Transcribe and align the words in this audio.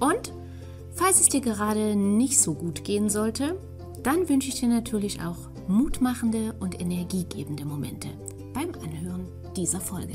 und 0.00 0.32
falls 0.94 1.20
es 1.20 1.28
dir 1.28 1.40
gerade 1.40 1.94
nicht 1.94 2.40
so 2.40 2.54
gut 2.54 2.84
gehen 2.84 3.08
sollte, 3.08 3.56
dann 4.02 4.28
wünsche 4.28 4.48
ich 4.48 4.58
dir 4.58 4.68
natürlich 4.68 5.20
auch 5.20 5.50
mutmachende 5.68 6.54
und 6.58 6.80
energiegebende 6.80 7.64
Momente 7.64 8.08
beim 8.52 8.72
Anhören 8.82 9.28
dieser 9.56 9.80
Folge. 9.80 10.14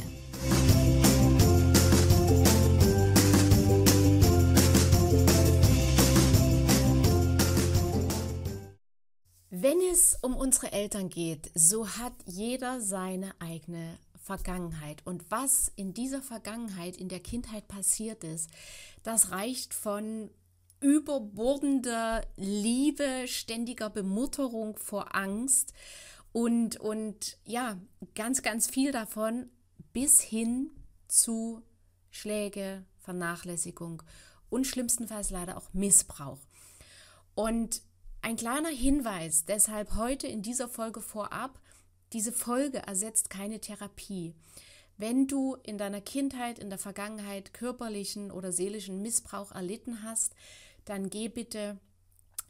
Wenn 9.50 9.80
es 9.92 10.18
um 10.22 10.36
unsere 10.36 10.74
Eltern 10.74 11.10
geht, 11.10 11.50
so 11.56 11.88
hat 11.88 12.14
jeder 12.26 12.82
seine 12.82 13.32
eigene 13.40 13.98
Vergangenheit. 14.26 15.06
Und 15.06 15.24
was 15.30 15.72
in 15.76 15.94
dieser 15.94 16.22
Vergangenheit, 16.22 16.98
in 16.98 17.10
der 17.10 17.20
Kindheit 17.20 17.68
passiert 17.68 18.24
ist, 18.24 18.50
das 19.04 19.30
reicht 19.30 19.76
von 19.76 20.32
überbordender 20.82 22.22
Liebe, 22.36 23.28
ständiger 23.28 23.92
Bemutterung 23.92 24.78
vor 24.78 25.16
Angst 25.16 25.74
und, 26.32 26.80
und 26.80 27.38
ja, 27.46 27.78
ganz, 28.16 28.42
ganz 28.42 28.68
viel 28.68 28.92
davon 28.92 29.50
bis 29.94 30.22
hin 30.22 30.72
zu 31.08 31.62
Schläge, 32.10 32.84
Vernachlässigung 32.98 34.02
und 34.50 34.66
schlimmstenfalls 34.66 35.30
leider 35.30 35.56
auch 35.56 35.72
Missbrauch. 35.72 36.40
Und 37.36 37.84
ein 38.24 38.38
kleiner 38.38 38.70
Hinweis 38.70 39.46
deshalb 39.46 39.94
heute 39.96 40.26
in 40.26 40.42
dieser 40.42 40.68
Folge 40.68 41.00
vorab, 41.00 41.60
diese 42.16 42.32
Folge 42.32 42.78
ersetzt 42.78 43.30
keine 43.30 43.60
Therapie. 43.60 44.34
Wenn 44.96 45.28
du 45.28 45.58
in 45.64 45.78
deiner 45.78 46.00
Kindheit, 46.00 46.60
in 46.60 46.70
der 46.70 46.80
Vergangenheit 46.80 47.54
körperlichen 47.54 48.32
oder 48.32 48.54
seelischen 48.54 49.02
Missbrauch 49.02 49.52
erlitten 49.52 50.02
hast, 50.02 50.34
dann 50.86 51.10
geh 51.10 51.28
bitte 51.28 51.78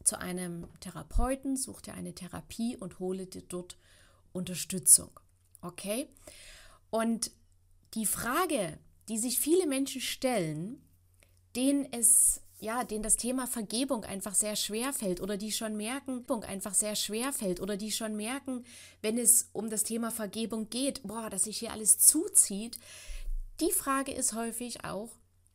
zu 0.03 0.19
einem 0.19 0.67
Therapeuten, 0.81 1.58
such 1.58 1.81
dir 1.81 1.95
eine 1.95 2.13
Therapie 2.13 2.77
und 2.77 2.99
hole 2.99 3.25
dir 3.25 3.41
dort 3.41 3.75
Unterstützung. 4.33 5.09
Okay? 5.61 6.09
Und 6.91 7.31
die 7.95 8.05
Frage, 8.05 8.77
die 9.09 9.17
sich 9.17 9.39
viele 9.39 9.66
Menschen 9.66 10.02
stellen, 10.02 10.80
denen 11.55 11.91
es 11.91 12.39
ja, 12.59 12.84
denen 12.84 13.03
das 13.03 13.17
Thema 13.17 13.48
Vergebung 13.48 14.06
einfach 14.06 14.34
sehr 14.34 14.56
schwer 14.56 14.94
fällt 14.94 15.22
oder 15.22 15.38
die 15.38 15.52
schon 15.52 15.75
merken, 15.75 16.25
einfach 16.48 16.73
sehr 16.73 16.95
schwer 16.95 17.34
fällt 17.34 17.59
oder 17.59 17.78
die 17.78 17.92
schon 17.92 18.16
merken, 18.16 18.64
wenn 19.02 19.17
es 19.17 19.50
um 19.53 19.70
das 19.70 19.84
Thema 19.84 20.11
Vergebung 20.11 20.70
geht, 20.70 21.03
boah, 21.03 21.30
dass 21.30 21.44
sich 21.44 21.58
hier 21.58 21.73
alles 21.73 22.00
zuzieht. 22.00 22.80
Die 23.59 23.72
Frage 23.72 24.14
ist 24.14 24.33
häufig 24.33 24.86
auch, 24.86 25.09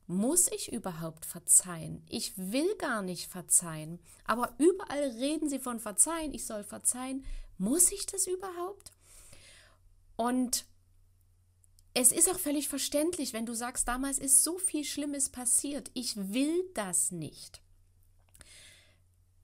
muss 0.07 0.49
ich 0.49 0.73
überhaupt 0.73 1.25
verzeihen? 1.25 2.03
Ich 2.09 2.33
will 2.37 2.75
gar 2.77 3.03
nicht 3.03 3.31
verzeihen, 3.31 4.01
aber 4.25 4.55
überall 4.59 5.11
reden 5.19 5.49
sie 5.49 5.61
von 5.61 5.79
verzeihen, 5.79 6.35
ich 6.35 6.47
soll 6.47 6.65
verzeihen. 6.65 7.25
Muss 7.59 7.93
ich 7.93 8.07
das 8.07 8.27
überhaupt? 8.27 8.91
Und 10.17 10.65
es 11.95 12.13
ist 12.13 12.31
auch 12.31 12.39
völlig 12.39 12.69
verständlich, 12.69 13.33
wenn 13.33 13.47
du 13.47 13.55
sagst, 13.55 13.89
damals 13.89 14.19
ist 14.19 14.45
so 14.45 14.59
viel 14.59 14.85
Schlimmes 14.85 15.29
passiert. 15.29 15.91
Ich 15.95 16.17
will 16.17 16.65
das 16.75 17.11
nicht. 17.11 17.61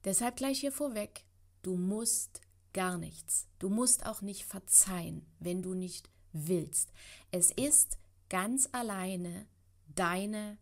Deshalb 0.05 0.37
gleich 0.37 0.61
hier 0.61 0.73
vorweg, 0.73 1.25
du 1.63 1.77
musst 1.77 2.41
gar 2.73 2.99
nichts. 2.99 3.49
Du 3.59 3.69
musst 3.69 4.07
auch 4.07 4.23
nicht 4.23 4.45
verzeihen, 4.45 5.27
wenn 5.41 5.63
du 5.63 5.75
nicht 5.75 6.09
willst. 6.33 6.93
Es 7.33 7.51
ist 7.51 7.99
ganz 8.29 8.69
alleine 8.73 9.47
deine 9.95 10.59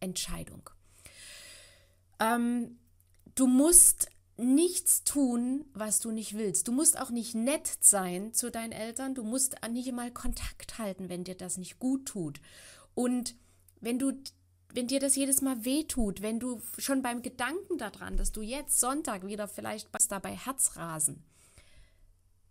Entscheidung. 0.00 0.70
Ähm, 2.20 2.78
du 3.34 3.46
musst 3.46 4.08
nichts 4.36 5.04
tun, 5.04 5.64
was 5.72 6.00
du 6.00 6.10
nicht 6.10 6.36
willst. 6.36 6.68
Du 6.68 6.72
musst 6.72 6.98
auch 6.98 7.10
nicht 7.10 7.34
nett 7.34 7.70
sein 7.80 8.34
zu 8.34 8.50
deinen 8.50 8.72
Eltern. 8.72 9.14
Du 9.14 9.24
musst 9.24 9.56
nicht 9.70 9.88
einmal 9.88 10.10
Kontakt 10.10 10.78
halten, 10.78 11.08
wenn 11.08 11.24
dir 11.24 11.34
das 11.34 11.56
nicht 11.56 11.78
gut 11.78 12.06
tut. 12.06 12.40
Und 12.94 13.34
wenn 13.80 13.98
du 13.98 14.12
wenn 14.76 14.88
dir 14.88 15.00
das 15.00 15.16
jedes 15.16 15.40
Mal 15.40 15.64
wehtut, 15.64 16.20
wenn 16.20 16.38
du 16.38 16.60
schon 16.76 17.00
beim 17.00 17.22
Gedanken 17.22 17.78
daran, 17.78 18.18
dass 18.18 18.32
du 18.32 18.42
jetzt 18.42 18.78
Sonntag 18.78 19.26
wieder 19.26 19.48
vielleicht 19.48 19.88
dabei 20.10 20.36
Herzrasen, 20.36 21.24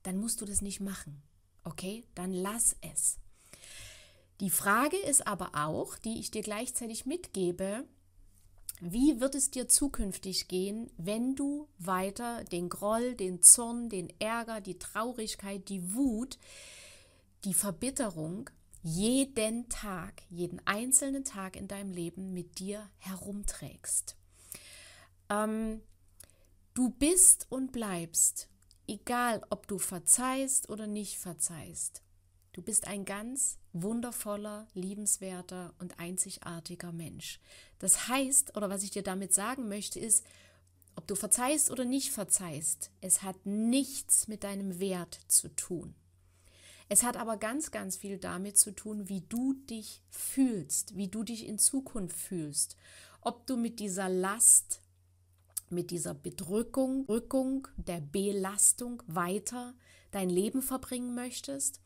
dann 0.02 0.17
musst 0.17 0.41
du 0.41 0.46
das 0.46 0.63
nicht 0.63 0.79
machen. 0.79 1.22
Okay? 1.63 2.03
Dann 2.16 2.31
lass 2.31 2.75
es. 2.81 3.19
Die 4.40 4.50
Frage 4.50 4.97
ist 4.97 5.28
aber 5.28 5.52
auch, 5.53 5.97
die 5.97 6.19
ich 6.19 6.31
dir 6.31 6.41
gleichzeitig 6.41 7.06
mitgebe, 7.06 7.85
wie 8.81 9.21
wird 9.21 9.35
es 9.35 9.51
dir 9.51 9.67
zukünftig 9.67 10.47
gehen, 10.47 10.91
wenn 10.97 11.35
du 11.35 11.67
weiter 11.77 12.43
den 12.45 12.69
Groll, 12.69 13.15
den 13.15 13.41
Zorn, 13.41 13.89
den 13.89 14.09
Ärger, 14.19 14.59
die 14.59 14.77
Traurigkeit, 14.77 15.69
die 15.69 15.93
Wut, 15.93 16.37
die 17.45 17.53
Verbitterung 17.53 18.49
jeden 18.83 19.67
Tag, 19.69 20.21
jeden 20.29 20.61
einzelnen 20.65 21.23
Tag 21.23 21.55
in 21.55 21.67
deinem 21.67 21.91
Leben 21.91 22.33
mit 22.33 22.59
dir 22.59 22.89
herumträgst? 22.97 24.15
Ähm, 25.29 25.81
du 26.73 26.89
bist 26.89 27.47
und 27.49 27.71
bleibst, 27.71 28.49
egal 28.87 29.41
ob 29.49 29.67
du 29.67 29.79
verzeihst 29.79 30.69
oder 30.69 30.85
nicht 30.85 31.17
verzeihst. 31.17 32.04
Du 32.55 32.61
bist 32.61 32.88
ein 32.88 33.03
ganz 33.03 33.57
wundervoller, 33.73 34.66
liebenswerter 34.75 35.73
und 35.77 35.99
einzigartiger 35.99 36.93
Mensch. 36.93 37.41
Das 37.79 38.07
heißt, 38.07 38.55
oder 38.55 38.69
was 38.69 38.81
ich 38.81 38.91
dir 38.91 39.03
damit 39.03 39.33
sagen 39.33 39.67
möchte, 39.67 39.99
ist, 39.99 40.25
ob 40.95 41.05
du 41.05 41.16
verzeihst 41.16 41.69
oder 41.69 41.83
nicht 41.83 42.11
verzeihst, 42.11 42.91
es 43.01 43.23
hat 43.23 43.45
nichts 43.45 44.29
mit 44.29 44.45
deinem 44.45 44.79
Wert 44.79 45.19
zu 45.27 45.53
tun. 45.53 45.95
Es 46.88 47.03
hat 47.03 47.17
aber 47.17 47.35
ganz, 47.35 47.71
ganz 47.71 47.97
viel 47.97 48.17
damit 48.19 48.57
zu 48.57 48.72
tun, 48.72 49.09
wie 49.09 49.19
du 49.19 49.55
dich 49.69 50.01
fühlst, 50.09 50.95
wie 50.95 51.09
du 51.09 51.23
dich 51.23 51.45
in 51.47 51.59
Zukunft 51.59 52.17
fühlst. 52.17 52.77
Ob 53.19 53.45
du 53.47 53.57
mit 53.57 53.81
dieser 53.81 54.07
Last, 54.07 54.79
mit 55.69 55.91
dieser 55.91 56.13
Bedrückung, 56.13 57.03
Rückung, 57.09 57.67
der 57.75 57.99
Belastung 57.99 59.03
weiter 59.07 59.73
dein 60.11 60.29
Leben 60.29 60.61
verbringen 60.61 61.16
möchtest 61.16 61.81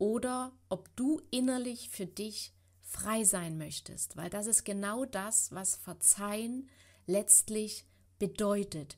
oder 0.00 0.52
ob 0.70 0.88
du 0.96 1.20
innerlich 1.30 1.90
für 1.90 2.06
dich 2.06 2.52
frei 2.82 3.22
sein 3.22 3.58
möchtest, 3.58 4.16
weil 4.16 4.30
das 4.30 4.46
ist 4.46 4.64
genau 4.64 5.04
das, 5.04 5.52
was 5.52 5.76
Verzeihen 5.76 6.68
letztlich 7.06 7.84
bedeutet. 8.18 8.96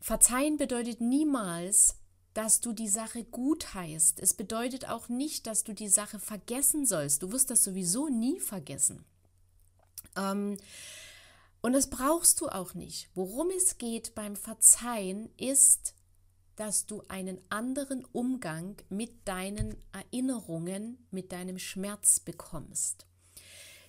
Verzeihen 0.00 0.56
bedeutet 0.56 1.00
niemals, 1.02 1.96
dass 2.32 2.60
du 2.60 2.72
die 2.72 2.88
Sache 2.88 3.22
gut 3.22 3.74
heißt. 3.74 4.18
Es 4.20 4.32
bedeutet 4.34 4.88
auch 4.88 5.08
nicht, 5.08 5.46
dass 5.46 5.62
du 5.62 5.74
die 5.74 5.88
Sache 5.88 6.18
vergessen 6.18 6.86
sollst. 6.86 7.22
Du 7.22 7.30
wirst 7.30 7.50
das 7.50 7.62
sowieso 7.62 8.08
nie 8.08 8.40
vergessen. 8.40 9.04
Ähm, 10.16 10.56
und 11.60 11.74
das 11.74 11.90
brauchst 11.90 12.40
du 12.40 12.48
auch 12.48 12.72
nicht. 12.72 13.10
Worum 13.14 13.50
es 13.50 13.76
geht 13.76 14.14
beim 14.14 14.36
Verzeihen 14.36 15.28
ist, 15.36 15.94
dass 16.60 16.84
du 16.84 17.02
einen 17.08 17.40
anderen 17.48 18.04
Umgang 18.12 18.76
mit 18.90 19.26
deinen 19.26 19.78
Erinnerungen, 19.92 20.98
mit 21.10 21.32
deinem 21.32 21.58
Schmerz 21.58 22.20
bekommst. 22.20 23.06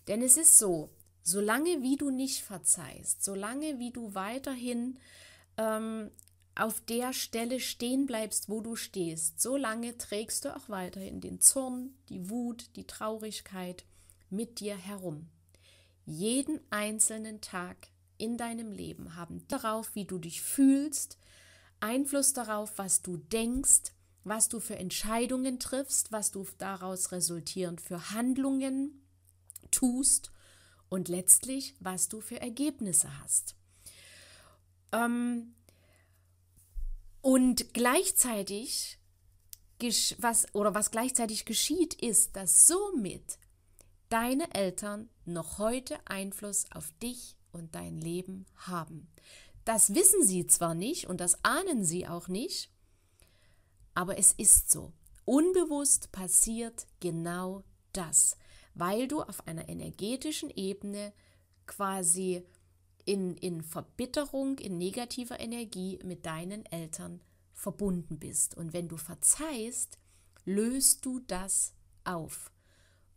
Denn 0.07 0.21
es 0.21 0.37
ist 0.37 0.57
so, 0.57 0.89
solange 1.21 1.81
wie 1.81 1.97
du 1.97 2.11
nicht 2.11 2.43
verzeihst, 2.43 3.25
solange 3.25 3.77
wie 3.77 3.91
du 3.91 4.15
weiterhin 4.15 4.97
ähm, 5.57 6.11
auf 6.55 6.79
der 6.79 7.11
Stelle 7.11 7.59
stehen 7.59 8.05
bleibst, 8.05 8.47
wo 8.47 8.61
du 8.61 8.77
stehst, 8.77 9.41
solange 9.41 9.97
trägst 9.97 10.45
du 10.45 10.55
auch 10.55 10.69
weiterhin 10.69 11.19
den 11.19 11.41
Zorn, 11.41 11.93
die 12.07 12.29
Wut, 12.29 12.69
die 12.77 12.87
Traurigkeit 12.87 13.83
mit 14.29 14.61
dir 14.61 14.77
herum. 14.77 15.27
Jeden 16.05 16.61
einzelnen 16.69 17.41
Tag 17.41 17.89
in 18.17 18.37
deinem 18.37 18.71
Leben 18.71 19.17
haben 19.17 19.45
darauf, 19.49 19.93
wie 19.93 20.05
du 20.05 20.19
dich 20.19 20.41
fühlst, 20.41 21.17
Einfluss 21.81 22.33
darauf, 22.33 22.77
was 22.77 23.01
du 23.01 23.17
denkst, 23.17 23.93
was 24.23 24.49
du 24.49 24.59
für 24.59 24.75
Entscheidungen 24.75 25.59
triffst, 25.59 26.11
was 26.11 26.31
du 26.31 26.45
daraus 26.57 27.11
resultierend 27.11 27.81
für 27.81 28.11
Handlungen 28.11 29.01
tust 29.71 30.31
und 30.89 31.07
letztlich, 31.07 31.75
was 31.79 32.09
du 32.09 32.21
für 32.21 32.39
Ergebnisse 32.39 33.19
hast. 33.19 33.55
Ähm, 34.91 35.55
und 37.21 37.73
gleichzeitig, 37.73 38.99
was, 40.17 40.53
oder 40.53 40.75
was 40.75 40.91
gleichzeitig 40.91 41.45
geschieht, 41.45 41.93
ist, 41.95 42.35
dass 42.35 42.67
somit 42.67 43.39
deine 44.09 44.53
Eltern 44.53 45.09
noch 45.25 45.57
heute 45.57 45.97
Einfluss 46.05 46.65
auf 46.71 46.91
dich 47.01 47.37
und 47.51 47.73
dein 47.73 47.97
Leben 47.99 48.45
haben. 48.55 49.07
Das 49.65 49.93
wissen 49.93 50.25
sie 50.25 50.47
zwar 50.47 50.73
nicht 50.73 51.07
und 51.07 51.21
das 51.21 51.43
ahnen 51.43 51.85
sie 51.85 52.07
auch 52.07 52.27
nicht, 52.27 52.71
aber 53.93 54.17
es 54.17 54.33
ist 54.33 54.71
so. 54.71 54.93
Unbewusst 55.25 56.11
passiert 56.11 56.87
genau 56.99 57.63
das, 57.93 58.37
weil 58.73 59.07
du 59.07 59.21
auf 59.21 59.47
einer 59.47 59.69
energetischen 59.69 60.49
Ebene 60.49 61.13
quasi 61.67 62.43
in, 63.05 63.35
in 63.37 63.61
Verbitterung, 63.61 64.57
in 64.57 64.77
negativer 64.77 65.39
Energie 65.39 65.99
mit 66.03 66.25
deinen 66.25 66.65
Eltern 66.65 67.21
verbunden 67.53 68.19
bist. 68.19 68.57
Und 68.57 68.73
wenn 68.73 68.87
du 68.87 68.97
verzeihst, 68.97 69.99
löst 70.45 71.05
du 71.05 71.19
das 71.19 71.73
auf. 72.03 72.51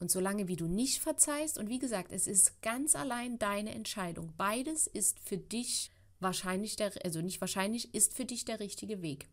Und 0.01 0.11
solange 0.11 0.49
wie 0.49 0.57
du 0.57 0.67
nicht 0.67 1.01
verzeihst, 1.01 1.57
und 1.57 1.69
wie 1.69 1.79
gesagt, 1.79 2.13
es 2.13 2.27
ist 2.27 2.61
ganz 2.61 2.95
allein 2.95 3.39
deine 3.39 3.75
Entscheidung, 3.75 4.33
beides 4.37 4.87
ist 4.87 5.19
für 5.21 5.39
dich 5.39 5.91
wahrscheinlich 6.25 6.75
der, 6.75 6.91
also 7.05 7.21
nicht 7.21 7.41
wahrscheinlich, 7.41 7.95
ist 7.95 8.15
für 8.15 8.25
dich 8.25 8.45
der 8.45 8.59
richtige 8.59 9.01
Weg. 9.01 9.29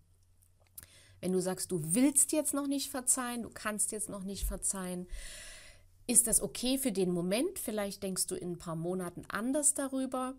Wenn 1.19 1.31
du 1.31 1.41
sagst, 1.41 1.71
du 1.71 1.81
willst 1.95 2.31
jetzt 2.31 2.53
noch 2.53 2.67
nicht 2.67 2.91
verzeihen, 2.91 3.41
du 3.41 3.49
kannst 3.49 3.91
jetzt 3.91 4.09
noch 4.09 4.23
nicht 4.23 4.45
verzeihen, 4.45 5.07
ist 6.07 6.27
das 6.27 6.41
okay 6.41 6.77
für 6.77 6.91
den 6.91 7.11
Moment? 7.11 7.57
Vielleicht 7.57 8.03
denkst 8.03 8.27
du 8.27 8.35
in 8.35 8.51
ein 8.51 8.57
paar 8.57 8.75
Monaten 8.75 9.23
anders 9.29 9.73
darüber. 9.73 10.35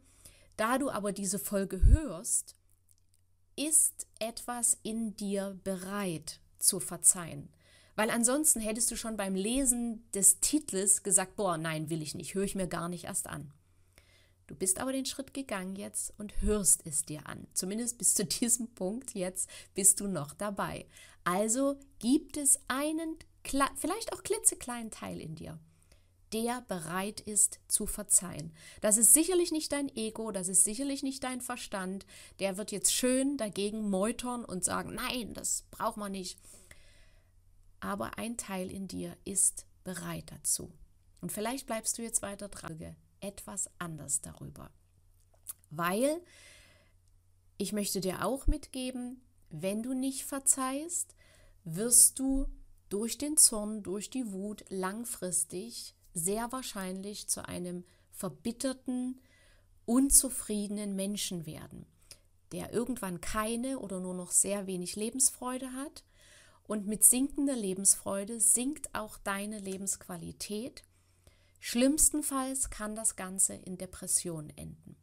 Da 0.56 0.78
du 0.78 0.90
aber 0.90 1.12
diese 1.12 1.38
Folge 1.38 1.82
hörst, 1.82 2.54
ist 3.56 4.06
etwas 4.18 4.78
in 4.82 5.16
dir 5.16 5.58
bereit 5.64 6.40
zu 6.58 6.78
verzeihen. 6.80 7.48
Weil 7.94 8.10
ansonsten 8.10 8.60
hättest 8.60 8.90
du 8.90 8.96
schon 8.96 9.16
beim 9.16 9.34
Lesen 9.34 10.04
des 10.12 10.40
Titels 10.40 11.02
gesagt, 11.02 11.36
boah, 11.36 11.58
nein, 11.58 11.90
will 11.90 12.02
ich 12.02 12.14
nicht, 12.14 12.34
höre 12.34 12.44
ich 12.44 12.54
mir 12.54 12.66
gar 12.66 12.88
nicht 12.88 13.04
erst 13.04 13.26
an. 13.28 13.52
Du 14.46 14.54
bist 14.54 14.78
aber 14.78 14.92
den 14.92 15.06
Schritt 15.06 15.34
gegangen 15.34 15.76
jetzt 15.76 16.12
und 16.18 16.40
hörst 16.42 16.86
es 16.86 17.02
dir 17.04 17.26
an. 17.26 17.46
Zumindest 17.54 17.98
bis 17.98 18.14
zu 18.14 18.24
diesem 18.26 18.68
Punkt 18.74 19.14
jetzt 19.14 19.48
bist 19.74 20.00
du 20.00 20.08
noch 20.08 20.34
dabei. 20.34 20.86
Also 21.24 21.78
gibt 21.98 22.36
es 22.36 22.58
einen, 22.68 23.16
vielleicht 23.44 24.12
auch 24.12 24.22
klitzekleinen 24.22 24.90
Teil 24.90 25.20
in 25.20 25.36
dir, 25.36 25.58
der 26.32 26.62
bereit 26.62 27.20
ist 27.20 27.60
zu 27.68 27.86
verzeihen. 27.86 28.52
Das 28.80 28.96
ist 28.96 29.12
sicherlich 29.12 29.52
nicht 29.52 29.70
dein 29.72 29.94
Ego, 29.94 30.32
das 30.32 30.48
ist 30.48 30.64
sicherlich 30.64 31.02
nicht 31.02 31.22
dein 31.22 31.40
Verstand. 31.40 32.06
Der 32.40 32.56
wird 32.56 32.72
jetzt 32.72 32.92
schön 32.92 33.36
dagegen 33.36 33.90
meutern 33.90 34.44
und 34.44 34.64
sagen, 34.64 34.94
nein, 34.94 35.34
das 35.34 35.64
braucht 35.70 35.96
man 35.96 36.12
nicht. 36.12 36.38
Aber 37.80 38.18
ein 38.18 38.36
Teil 38.36 38.70
in 38.70 38.88
dir 38.88 39.16
ist 39.24 39.66
bereit 39.84 40.24
dazu. 40.26 40.72
Und 41.20 41.32
vielleicht 41.32 41.66
bleibst 41.66 41.98
du 41.98 42.02
jetzt 42.02 42.22
weiter 42.22 42.48
dran, 42.48 42.78
etwas 43.22 43.70
anders 43.78 44.20
darüber. 44.20 44.70
Weil 45.70 46.20
ich 47.56 47.72
möchte 47.72 48.00
dir 48.00 48.24
auch 48.24 48.46
mitgeben, 48.46 49.22
wenn 49.48 49.82
du 49.82 49.94
nicht 49.94 50.24
verzeihst, 50.24 51.14
wirst 51.64 52.18
du 52.18 52.46
durch 52.88 53.16
den 53.18 53.36
Zorn, 53.36 53.82
durch 53.82 54.10
die 54.10 54.32
Wut 54.32 54.64
langfristig 54.68 55.94
sehr 56.12 56.52
wahrscheinlich 56.52 57.28
zu 57.28 57.46
einem 57.46 57.84
verbitterten, 58.10 59.20
unzufriedenen 59.86 60.94
Menschen 60.94 61.46
werden, 61.46 61.86
der 62.52 62.72
irgendwann 62.72 63.20
keine 63.20 63.78
oder 63.78 64.00
nur 64.00 64.14
noch 64.14 64.30
sehr 64.30 64.66
wenig 64.66 64.96
Lebensfreude 64.96 65.72
hat. 65.72 66.04
Und 66.64 66.86
mit 66.86 67.04
sinkender 67.04 67.56
Lebensfreude 67.56 68.40
sinkt 68.40 68.94
auch 68.94 69.18
deine 69.18 69.58
Lebensqualität. 69.58 70.82
Schlimmstenfalls 71.64 72.70
kann 72.70 72.96
das 72.96 73.14
Ganze 73.14 73.54
in 73.54 73.78
Depression 73.78 74.50
enden. 74.56 74.96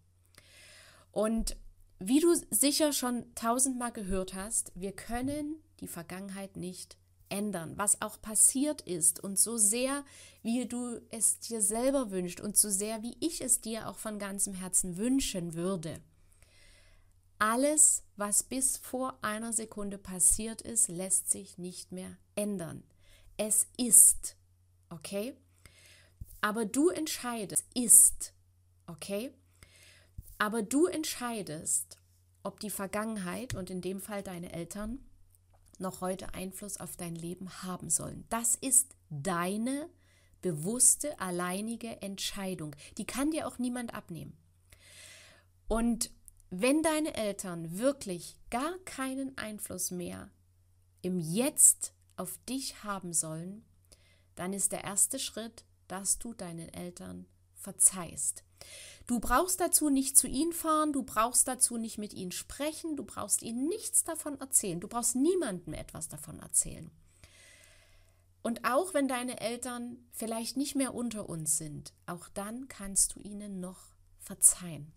Und 1.13 1.56
wie 2.00 2.19
du 2.19 2.35
sicher 2.51 2.91
schon 2.91 3.33
tausendmal 3.33 3.94
gehört 3.94 4.33
hast, 4.33 4.73
wir 4.75 4.91
können 4.91 5.63
die 5.79 5.88
Vergangenheit 5.88 6.57
nicht 6.57 6.97
ändern, 7.29 7.77
was 7.77 8.01
auch 8.01 8.21
passiert 8.21 8.81
ist 8.81 9.23
und 9.23 9.39
so 9.39 9.56
sehr, 9.56 10.03
wie 10.41 10.65
du 10.65 11.00
es 11.11 11.39
dir 11.39 11.61
selber 11.61 12.11
wünschst 12.11 12.41
und 12.41 12.57
so 12.57 12.69
sehr, 12.69 13.03
wie 13.03 13.15
ich 13.21 13.39
es 13.39 13.61
dir 13.61 13.88
auch 13.88 13.97
von 13.97 14.19
ganzem 14.19 14.53
Herzen 14.53 14.97
wünschen 14.97 15.53
würde. 15.53 16.01
Alles, 17.38 18.03
was 18.17 18.44
bis 18.44 18.75
vor 18.75 19.17
einer 19.21 19.53
Sekunde 19.53 19.97
passiert 19.97 20.61
ist, 20.61 20.89
lässt 20.89 21.31
sich 21.31 21.57
nicht 21.57 21.94
mehr 21.94 22.17
ändern. 22.35 22.83
Es 23.38 23.65
ist, 23.77 24.35
okay? 24.89 25.38
Aber 26.41 26.65
du 26.65 26.89
entscheidest, 26.89 27.65
ist, 27.74 28.33
okay? 28.88 29.31
Aber 30.38 30.62
du 30.62 30.86
entscheidest, 30.86 31.97
ob 32.44 32.59
die 32.59 32.69
Vergangenheit 32.69 33.53
und 33.53 33.69
in 33.69 33.81
dem 33.81 34.00
Fall 34.00 34.24
deine 34.24 34.53
Eltern 34.53 35.00
noch 35.80 36.01
heute 36.01 36.33
Einfluss 36.33 36.77
auf 36.77 36.97
dein 36.97 37.15
Leben 37.15 37.63
haben 37.63 37.89
sollen. 37.89 38.25
Das 38.30 38.56
ist 38.56 38.95
deine 39.09 39.89
bewusste, 40.41 41.19
alleinige 41.19 42.01
Entscheidung. 42.01 42.75
Die 42.97 43.06
kann 43.06 43.31
dir 43.31 43.47
auch 43.47 43.57
niemand 43.57 43.94
abnehmen. 43.94 44.38
Und 45.68 46.12
wenn 46.50 46.81
deine 46.81 47.13
Eltern 47.15 47.77
wirklich 47.77 48.38
gar 48.50 48.77
keinen 48.85 49.38
Einfluss 49.38 49.92
mehr 49.92 50.30
im 51.01 51.19
Jetzt 51.19 51.94
auf 52.15 52.39
dich 52.50 52.83
haben 52.83 53.13
sollen, 53.13 53.63
dann 54.35 54.53
ist 54.53 54.71
der 54.71 54.83
erste 54.83 55.19
Schritt, 55.19 55.63
dass 55.89 56.19
du 56.19 56.33
deinen 56.33 56.69
Eltern 56.69 57.25
verzeihst. 57.56 58.44
Du 59.06 59.19
brauchst 59.19 59.59
dazu 59.59 59.89
nicht 59.89 60.18
zu 60.18 60.27
ihnen 60.27 60.53
fahren, 60.53 60.94
du 60.94 61.03
brauchst 61.03 61.47
dazu 61.47 61.77
nicht 61.77 61.97
mit 61.97 62.13
ihnen 62.13 62.31
sprechen, 62.31 62.95
du 62.95 63.03
brauchst 63.03 63.41
ihnen 63.41 63.68
nichts 63.68 64.03
davon 64.03 64.39
erzählen, 64.39 64.80
du 64.80 64.88
brauchst 64.88 65.15
niemandem 65.15 65.74
etwas 65.74 66.07
davon 66.07 66.39
erzählen. 66.39 66.91
Und 68.41 68.65
auch 68.65 68.94
wenn 68.94 69.07
deine 69.07 69.41
Eltern 69.41 69.97
vielleicht 70.12 70.57
nicht 70.57 70.75
mehr 70.75 70.94
unter 70.94 71.28
uns 71.28 71.57
sind, 71.57 71.94
auch 72.06 72.30
dann 72.30 72.68
kannst 72.68 73.16
du 73.16 73.19
ihnen 73.21 73.59
noch 73.59 73.80
verzeihen. 74.19 74.94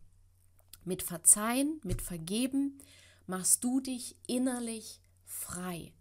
Mit 0.85 1.03
Verzeihen, 1.03 1.81
mit 1.83 2.03
Vergeben 2.03 2.79
machst 3.27 3.65
du 3.65 3.81
dich 3.81 4.17
innerlich 4.27 5.01
frei. 5.25 5.93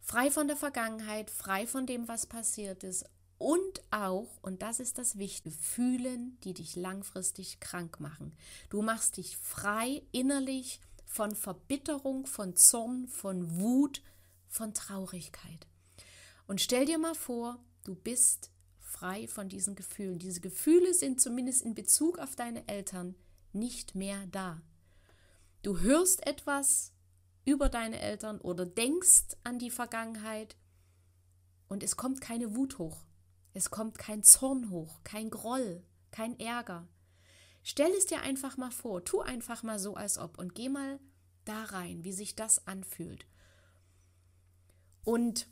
Frei 0.00 0.30
von 0.30 0.48
der 0.48 0.56
Vergangenheit, 0.56 1.30
frei 1.30 1.66
von 1.66 1.86
dem, 1.86 2.08
was 2.08 2.26
passiert 2.26 2.84
ist 2.84 3.06
und 3.38 3.82
auch, 3.90 4.38
und 4.42 4.62
das 4.62 4.80
ist 4.80 4.98
das 4.98 5.18
Wichtige, 5.18 5.54
fühlen, 5.54 6.38
die 6.44 6.54
dich 6.54 6.76
langfristig 6.76 7.60
krank 7.60 8.00
machen. 8.00 8.34
Du 8.70 8.82
machst 8.82 9.16
dich 9.16 9.36
frei 9.36 10.02
innerlich 10.12 10.80
von 11.04 11.34
Verbitterung, 11.34 12.26
von 12.26 12.56
Zorn, 12.56 13.08
von 13.08 13.58
Wut, 13.58 14.02
von 14.48 14.74
Traurigkeit. 14.74 15.66
Und 16.46 16.60
stell 16.60 16.86
dir 16.86 16.98
mal 16.98 17.14
vor, 17.14 17.58
du 17.84 17.94
bist 17.94 18.50
frei 18.78 19.26
von 19.26 19.48
diesen 19.48 19.74
Gefühlen. 19.74 20.18
Diese 20.18 20.40
Gefühle 20.40 20.94
sind 20.94 21.20
zumindest 21.20 21.62
in 21.62 21.74
Bezug 21.74 22.18
auf 22.18 22.36
deine 22.36 22.66
Eltern 22.68 23.16
nicht 23.52 23.94
mehr 23.94 24.26
da. 24.28 24.62
Du 25.62 25.80
hörst 25.80 26.26
etwas 26.26 26.92
über 27.44 27.68
deine 27.68 28.00
Eltern 28.00 28.40
oder 28.40 28.66
denkst 28.66 29.36
an 29.42 29.58
die 29.58 29.70
Vergangenheit 29.70 30.56
und 31.68 31.82
es 31.82 31.96
kommt 31.96 32.20
keine 32.20 32.54
Wut 32.54 32.78
hoch. 32.78 33.04
Es 33.54 33.70
kommt 33.70 33.98
kein 33.98 34.22
Zorn 34.22 34.70
hoch, 34.70 35.00
kein 35.04 35.30
Groll, 35.30 35.82
kein 36.10 36.38
Ärger. 36.38 36.86
Stell 37.62 37.90
es 37.92 38.06
dir 38.06 38.20
einfach 38.20 38.56
mal 38.56 38.72
vor, 38.72 39.04
tu 39.04 39.20
einfach 39.20 39.62
mal 39.62 39.78
so, 39.78 39.94
als 39.94 40.18
ob 40.18 40.38
und 40.38 40.54
geh 40.54 40.68
mal 40.68 41.00
da 41.44 41.64
rein, 41.64 42.04
wie 42.04 42.12
sich 42.12 42.34
das 42.34 42.66
anfühlt. 42.66 43.26
Und 45.04 45.46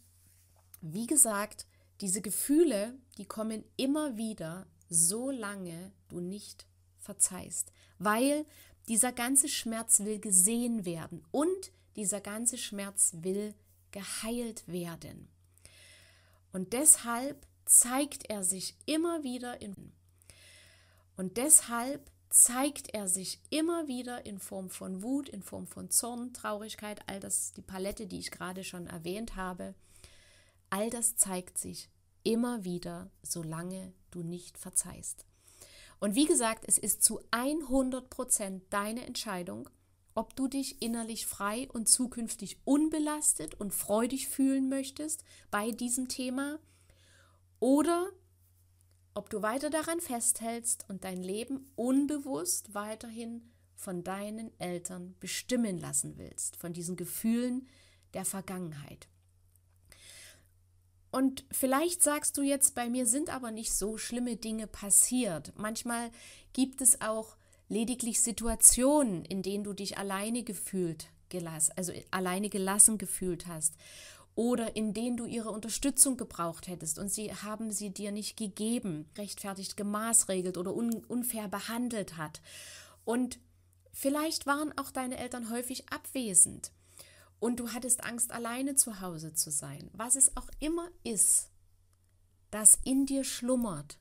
wie 0.81 1.07
gesagt, 1.07 1.67
diese 2.01 2.21
Gefühle, 2.21 2.99
die 3.19 3.25
kommen 3.25 3.65
immer 3.77 4.17
wieder, 4.17 4.67
solange 4.89 5.93
du 6.09 6.21
nicht 6.21 6.67
verzeihst, 6.99 7.73
weil 7.99 8.45
dieser 8.89 9.13
ganze 9.13 9.49
Schmerz 9.49 10.01
will 10.01 10.19
gesehen 10.19 10.85
werden 10.85 11.25
und 11.31 11.73
dieser 11.97 12.21
ganze 12.21 12.59
Schmerz 12.59 13.13
will 13.19 13.55
geheilt 13.93 14.67
werden. 14.67 15.29
Und 16.53 16.73
deshalb 16.73 17.47
zeigt 17.65 18.29
er 18.29 18.45
sich 18.45 18.77
immer 18.87 19.23
wieder 19.23 19.61
in 19.61 19.93
und 21.17 21.37
deshalb 21.37 22.11
zeigt 22.31 22.95
er 22.95 23.09
sich 23.09 23.41
immer 23.51 23.89
wieder 23.89 24.25
in 24.25 24.39
Form 24.39 24.71
von 24.71 25.03
Wut, 25.03 25.29
in 25.29 25.43
Form 25.43 25.67
von 25.67 25.91
Zorn, 25.91 26.33
Traurigkeit, 26.33 27.01
all 27.07 27.21
das, 27.21 27.53
die 27.53 27.63
Palette, 27.63 28.07
die 28.07 28.19
ich 28.19 28.31
gerade 28.31 28.65
schon 28.65 28.87
erwähnt 28.87 29.37
habe, 29.37 29.75
all 30.71 30.89
das 30.89 31.17
zeigt 31.17 31.59
sich 31.59 31.91
immer 32.23 32.65
wieder, 32.65 33.11
solange 33.23 33.93
du 34.11 34.23
nicht 34.23 34.57
verzeihst. 34.57 35.27
Und 36.01 36.15
wie 36.15 36.25
gesagt, 36.25 36.65
es 36.67 36.79
ist 36.79 37.05
zu 37.05 37.21
100 37.31 38.09
Prozent 38.09 38.65
deine 38.71 39.07
Entscheidung, 39.07 39.69
ob 40.15 40.35
du 40.35 40.49
dich 40.49 40.81
innerlich 40.83 41.27
frei 41.27 41.69
und 41.73 41.89
zukünftig 41.89 42.59
unbelastet 42.65 43.55
und 43.55 43.73
freudig 43.73 44.29
fühlen 44.29 44.69
möchtest 44.69 45.25
bei 45.51 45.71
diesem 45.71 46.09
Thema 46.09 46.59
oder 47.63 48.11
ob 49.15 49.31
du 49.31 49.41
weiter 49.41 49.71
daran 49.71 50.01
festhältst 50.01 50.85
und 50.89 51.05
dein 51.05 51.23
Leben 51.23 51.71
unbewusst 51.77 52.75
weiterhin 52.75 53.53
von 53.77 54.03
deinen 54.03 54.51
Eltern 54.59 55.15
bestimmen 55.21 55.79
lassen 55.79 56.19
willst, 56.19 56.57
von 56.57 56.73
diesen 56.73 56.97
Gefühlen 56.97 57.69
der 58.15 58.25
Vergangenheit. 58.25 59.07
Und 61.13 61.45
vielleicht 61.53 62.03
sagst 62.03 62.37
du 62.37 62.43
jetzt, 62.43 62.75
bei 62.75 62.91
mir 62.91 63.07
sind 63.07 63.33
aber 63.33 63.53
nicht 63.53 63.73
so 63.73 63.97
schlimme 63.97 64.35
Dinge 64.35 64.67
passiert. 64.67 65.53
Manchmal 65.57 66.11
gibt 66.53 66.81
es 66.81 67.01
auch 67.01 67.37
lediglich 67.69 68.21
Situationen, 68.21 69.25
in 69.25 69.43
denen 69.43 69.63
du 69.63 69.73
dich 69.73 69.99
alleine 69.99 70.43
gefühlt, 70.43 71.07
gelassen, 71.29 71.75
also 71.77 71.93
alleine 72.11 72.49
gelassen 72.49 72.99
gefühlt 72.99 73.47
hast 73.47 73.77
oder 74.35 74.77
in 74.77 74.95
denen 74.95 75.17
du 75.17 75.27
ihre 75.27 75.51
Unterstützung 75.51 76.17
gebraucht 76.17 76.67
hättest 76.67 76.99
und 76.99 77.09
sie 77.09 77.35
haben 77.35 77.71
sie 77.71 77.91
dir 77.91 78.13
nicht 78.13 78.37
gegeben, 78.37 79.07
rechtfertigt 79.17 79.77
gemaßregelt 79.77 80.57
oder 80.57 80.75
un 80.75 81.05
unfair 81.05 81.49
behandelt 81.49 82.17
hat. 82.17 82.41
Und 83.05 83.39
vielleicht 83.93 84.47
waren 84.47 84.77
auch 84.79 84.91
deine 84.91 85.19
Eltern 85.19 85.51
häufig 85.51 85.89
abwesend 85.91 86.73
und 87.41 87.61
du 87.61 87.73
hattest 87.73 88.05
Angst, 88.05 88.33
alleine 88.33 88.75
zu 88.75 89.01
Hause 89.01 89.35
zu 89.35 89.51
sein. 89.51 89.91
Was 89.93 90.17
es 90.17 90.37
auch 90.37 90.49
immer 90.61 90.89
ist, 91.05 91.51
das 92.51 92.79
in 92.85 93.05
dir 93.05 93.25
schlummert 93.25 93.99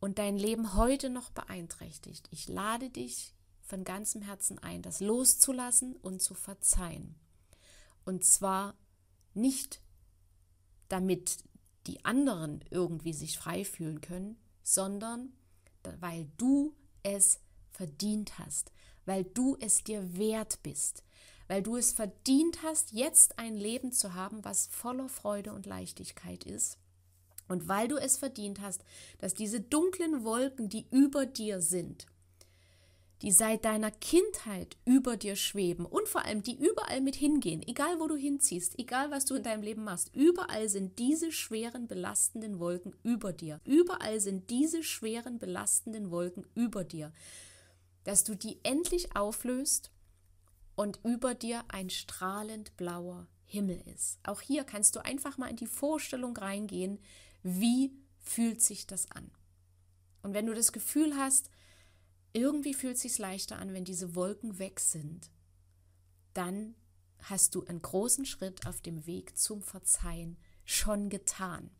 und 0.00 0.18
dein 0.18 0.36
Leben 0.36 0.74
heute 0.74 1.10
noch 1.10 1.30
beeinträchtigt. 1.30 2.28
Ich 2.30 2.48
lade 2.48 2.90
dich 2.90 3.34
von 3.62 3.84
ganzem 3.84 4.22
Herzen 4.22 4.58
ein, 4.60 4.82
das 4.82 5.00
loszulassen 5.00 5.96
und 5.96 6.22
zu 6.22 6.34
verzeihen. 6.34 7.16
Und 8.04 8.24
zwar 8.24 8.74
nicht 9.36 9.80
damit 10.88 11.44
die 11.86 12.04
anderen 12.04 12.64
irgendwie 12.70 13.12
sich 13.12 13.38
frei 13.38 13.64
fühlen 13.64 14.00
können, 14.00 14.36
sondern 14.62 15.32
weil 16.00 16.28
du 16.36 16.74
es 17.02 17.40
verdient 17.70 18.38
hast, 18.38 18.72
weil 19.04 19.24
du 19.24 19.56
es 19.60 19.84
dir 19.84 20.16
wert 20.16 20.62
bist, 20.62 21.04
weil 21.46 21.62
du 21.62 21.76
es 21.76 21.92
verdient 21.92 22.62
hast, 22.62 22.92
jetzt 22.92 23.38
ein 23.38 23.56
Leben 23.56 23.92
zu 23.92 24.14
haben, 24.14 24.44
was 24.44 24.66
voller 24.66 25.08
Freude 25.08 25.52
und 25.52 25.66
Leichtigkeit 25.66 26.44
ist. 26.44 26.78
Und 27.48 27.68
weil 27.68 27.86
du 27.86 27.96
es 27.96 28.16
verdient 28.16 28.60
hast, 28.60 28.82
dass 29.18 29.34
diese 29.34 29.60
dunklen 29.60 30.24
Wolken, 30.24 30.68
die 30.68 30.86
über 30.90 31.26
dir 31.26 31.60
sind, 31.60 32.06
die 33.22 33.32
seit 33.32 33.64
deiner 33.64 33.90
Kindheit 33.90 34.76
über 34.84 35.16
dir 35.16 35.36
schweben 35.36 35.86
und 35.86 36.08
vor 36.08 36.24
allem 36.24 36.42
die 36.42 36.56
überall 36.56 37.00
mit 37.00 37.16
hingehen, 37.16 37.62
egal 37.66 37.98
wo 37.98 38.08
du 38.08 38.16
hinziehst, 38.16 38.78
egal 38.78 39.10
was 39.10 39.24
du 39.24 39.36
in 39.36 39.42
deinem 39.42 39.62
Leben 39.62 39.84
machst, 39.84 40.14
überall 40.14 40.68
sind 40.68 40.98
diese 40.98 41.32
schweren 41.32 41.86
belastenden 41.86 42.58
Wolken 42.58 42.94
über 43.02 43.32
dir. 43.32 43.60
Überall 43.64 44.20
sind 44.20 44.50
diese 44.50 44.82
schweren 44.82 45.38
belastenden 45.38 46.10
Wolken 46.10 46.46
über 46.54 46.84
dir. 46.84 47.12
Dass 48.04 48.22
du 48.22 48.34
die 48.34 48.58
endlich 48.62 49.16
auflöst 49.16 49.90
und 50.74 51.00
über 51.02 51.34
dir 51.34 51.64
ein 51.68 51.88
strahlend 51.88 52.76
blauer 52.76 53.26
Himmel 53.46 53.82
ist. 53.94 54.18
Auch 54.24 54.40
hier 54.40 54.64
kannst 54.64 54.94
du 54.94 55.04
einfach 55.04 55.38
mal 55.38 55.48
in 55.48 55.56
die 55.56 55.66
Vorstellung 55.66 56.36
reingehen, 56.36 56.98
wie 57.42 57.92
fühlt 58.18 58.60
sich 58.60 58.86
das 58.86 59.10
an. 59.10 59.30
Und 60.22 60.34
wenn 60.34 60.46
du 60.46 60.54
das 60.54 60.72
Gefühl 60.72 61.16
hast, 61.16 61.50
irgendwie 62.32 62.74
fühlt 62.74 62.96
es 62.96 63.02
sich 63.02 63.18
leichter 63.18 63.58
an, 63.58 63.72
wenn 63.72 63.84
diese 63.84 64.14
Wolken 64.14 64.58
weg 64.58 64.80
sind, 64.80 65.30
dann 66.34 66.74
hast 67.22 67.54
du 67.54 67.64
einen 67.64 67.82
großen 67.82 68.26
Schritt 68.26 68.66
auf 68.66 68.80
dem 68.80 69.06
Weg 69.06 69.38
zum 69.38 69.62
Verzeihen 69.62 70.36
schon 70.64 71.08
getan. 71.08 71.70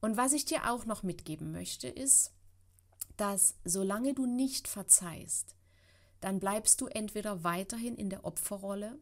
Und 0.00 0.16
was 0.16 0.32
ich 0.32 0.44
dir 0.44 0.70
auch 0.70 0.84
noch 0.84 1.02
mitgeben 1.02 1.50
möchte, 1.50 1.88
ist, 1.88 2.32
dass 3.16 3.54
solange 3.64 4.14
du 4.14 4.26
nicht 4.26 4.68
verzeihst, 4.68 5.54
dann 6.20 6.40
bleibst 6.40 6.80
du 6.80 6.86
entweder 6.86 7.44
weiterhin 7.44 7.96
in 7.96 8.10
der 8.10 8.24
Opferrolle, 8.24 8.98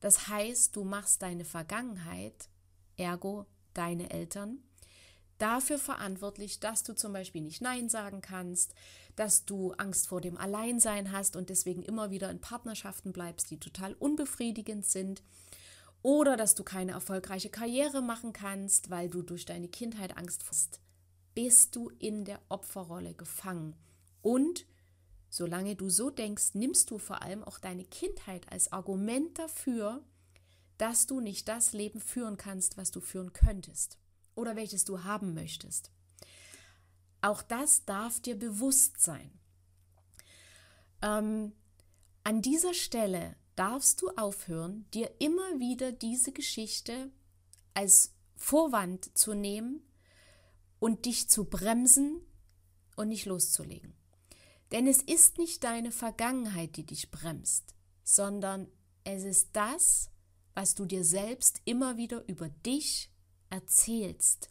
das 0.00 0.28
heißt, 0.28 0.74
du 0.76 0.84
machst 0.84 1.22
deine 1.22 1.44
Vergangenheit, 1.44 2.48
ergo 2.96 3.46
deine 3.74 4.10
Eltern, 4.10 4.62
dafür 5.40 5.78
verantwortlich, 5.78 6.60
dass 6.60 6.82
du 6.82 6.94
zum 6.94 7.12
Beispiel 7.12 7.42
nicht 7.42 7.60
Nein 7.60 7.88
sagen 7.88 8.20
kannst, 8.20 8.74
dass 9.16 9.44
du 9.44 9.72
Angst 9.72 10.08
vor 10.08 10.20
dem 10.20 10.36
Alleinsein 10.36 11.12
hast 11.12 11.36
und 11.36 11.50
deswegen 11.50 11.82
immer 11.82 12.10
wieder 12.10 12.30
in 12.30 12.40
Partnerschaften 12.40 13.12
bleibst, 13.12 13.50
die 13.50 13.58
total 13.58 13.94
unbefriedigend 13.94 14.86
sind. 14.86 15.22
Oder 16.02 16.36
dass 16.36 16.54
du 16.54 16.64
keine 16.64 16.92
erfolgreiche 16.92 17.50
Karriere 17.50 18.00
machen 18.00 18.32
kannst, 18.32 18.90
weil 18.90 19.10
du 19.10 19.22
durch 19.22 19.44
deine 19.44 19.68
Kindheit 19.68 20.16
Angst 20.16 20.44
hast. 20.48 20.80
Bist 21.34 21.76
du 21.76 21.90
in 21.98 22.24
der 22.24 22.40
Opferrolle 22.48 23.14
gefangen. 23.14 23.76
Und 24.22 24.66
Solange 25.32 25.76
du 25.76 25.88
so 25.88 26.10
denkst, 26.10 26.54
nimmst 26.54 26.90
du 26.90 26.98
vor 26.98 27.22
allem 27.22 27.44
auch 27.44 27.60
deine 27.60 27.84
Kindheit 27.84 28.50
als 28.50 28.72
Argument 28.72 29.38
dafür, 29.38 30.02
dass 30.76 31.06
du 31.06 31.20
nicht 31.20 31.46
das 31.46 31.72
Leben 31.72 32.00
führen 32.00 32.36
kannst, 32.36 32.76
was 32.76 32.90
du 32.90 33.00
führen 33.00 33.32
könntest 33.32 34.00
oder 34.34 34.56
welches 34.56 34.84
du 34.84 35.04
haben 35.04 35.34
möchtest. 35.34 35.90
Auch 37.22 37.42
das 37.42 37.84
darf 37.84 38.20
dir 38.20 38.38
bewusst 38.38 39.00
sein. 39.00 39.30
Ähm, 41.02 41.52
an 42.24 42.42
dieser 42.42 42.74
Stelle 42.74 43.36
darfst 43.56 44.00
du 44.02 44.08
aufhören, 44.16 44.86
dir 44.94 45.10
immer 45.18 45.58
wieder 45.58 45.92
diese 45.92 46.32
Geschichte 46.32 47.10
als 47.74 48.14
Vorwand 48.36 49.16
zu 49.16 49.34
nehmen 49.34 49.82
und 50.78 51.04
dich 51.04 51.28
zu 51.28 51.44
bremsen 51.44 52.20
und 52.96 53.08
nicht 53.08 53.26
loszulegen. 53.26 53.94
Denn 54.72 54.86
es 54.86 55.02
ist 55.02 55.38
nicht 55.38 55.64
deine 55.64 55.90
Vergangenheit, 55.90 56.76
die 56.76 56.86
dich 56.86 57.10
bremst, 57.10 57.74
sondern 58.02 58.68
es 59.04 59.24
ist 59.24 59.50
das, 59.52 60.10
was 60.54 60.74
du 60.74 60.84
dir 60.84 61.04
selbst 61.04 61.60
immer 61.64 61.96
wieder 61.96 62.26
über 62.28 62.48
dich 62.48 63.10
erzählst. 63.50 64.50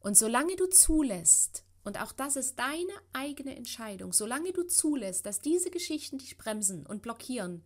Und 0.00 0.16
solange 0.16 0.56
du 0.56 0.66
zulässt, 0.66 1.64
und 1.84 2.00
auch 2.00 2.12
das 2.12 2.36
ist 2.36 2.58
deine 2.58 2.92
eigene 3.12 3.56
Entscheidung, 3.56 4.12
solange 4.12 4.52
du 4.52 4.62
zulässt, 4.64 5.24
dass 5.26 5.40
diese 5.40 5.70
Geschichten 5.70 6.18
dich 6.18 6.36
bremsen 6.36 6.86
und 6.86 7.02
blockieren, 7.02 7.62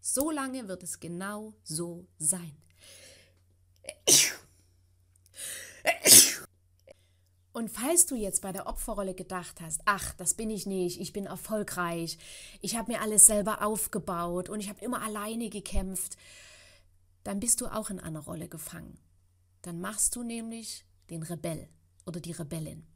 solange 0.00 0.68
wird 0.68 0.82
es 0.82 1.00
genau 1.00 1.54
so 1.62 2.06
sein. 2.18 2.56
Und 7.52 7.70
falls 7.70 8.04
du 8.04 8.16
jetzt 8.16 8.42
bei 8.42 8.52
der 8.52 8.66
Opferrolle 8.66 9.14
gedacht 9.14 9.62
hast, 9.62 9.80
ach, 9.86 10.12
das 10.14 10.34
bin 10.34 10.50
ich 10.50 10.66
nicht, 10.66 11.00
ich 11.00 11.14
bin 11.14 11.24
erfolgreich, 11.24 12.18
ich 12.60 12.76
habe 12.76 12.92
mir 12.92 13.00
alles 13.00 13.26
selber 13.26 13.62
aufgebaut 13.62 14.50
und 14.50 14.60
ich 14.60 14.68
habe 14.68 14.84
immer 14.84 15.00
alleine 15.00 15.48
gekämpft, 15.48 16.18
dann 17.24 17.40
bist 17.40 17.62
du 17.62 17.66
auch 17.66 17.88
in 17.88 17.98
einer 17.98 18.20
Rolle 18.20 18.48
gefangen. 18.48 18.98
Dann 19.66 19.80
machst 19.80 20.14
du 20.14 20.22
nämlich 20.22 20.84
den 21.10 21.24
Rebell 21.24 21.68
oder 22.04 22.20
die 22.20 22.30
Rebellin. 22.30 22.86